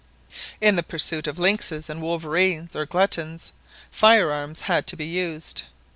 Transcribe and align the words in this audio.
In 0.59 0.77
the 0.77 0.81
pursuit 0.81 1.27
of 1.27 1.37
lynxes 1.37 1.87
and 1.87 2.01
wolverines 2.01 2.75
or 2.75 2.87
gluttons, 2.87 3.51
fire 3.91 4.31
arms 4.31 4.61
had 4.61 4.87
to 4.87 4.95
be 4.97 5.05
used. 5.05 5.61